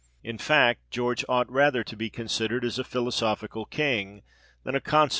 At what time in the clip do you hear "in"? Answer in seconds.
0.23-0.39